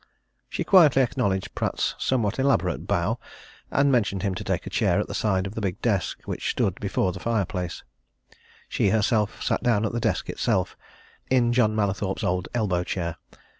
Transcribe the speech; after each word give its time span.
She 0.49 0.63
quietly 0.63 1.03
acknowledged 1.03 1.53
Pratt's 1.53 1.93
somewhat 1.99 2.39
elaborate 2.39 2.87
bow, 2.87 3.19
and 3.69 3.91
motioned 3.91 4.23
him 4.23 4.33
to 4.33 4.43
take 4.43 4.65
a 4.65 4.69
chair 4.71 4.99
at 4.99 5.05
the 5.07 5.13
side 5.13 5.45
of 5.45 5.53
the 5.53 5.61
big 5.61 5.79
desk 5.83 6.21
which 6.25 6.49
stood 6.49 6.79
before 6.79 7.11
the 7.11 7.19
fireplace 7.19 7.83
she 8.67 8.89
herself 8.89 9.43
sat 9.43 9.61
down 9.61 9.85
at 9.85 9.91
the 9.91 9.99
desk 9.99 10.27
itself, 10.27 10.75
in 11.29 11.53
John 11.53 11.75
Mallathorpe's 11.75 12.23
old 12.23 12.47
elbow 12.55 12.83
chair. 12.83 13.17